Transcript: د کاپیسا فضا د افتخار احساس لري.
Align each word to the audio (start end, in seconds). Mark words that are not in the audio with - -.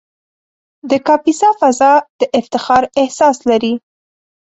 د 0.89 0.91
کاپیسا 1.07 1.49
فضا 1.59 1.93
د 2.19 2.21
افتخار 2.39 2.83
احساس 3.01 3.37
لري. 3.49 3.73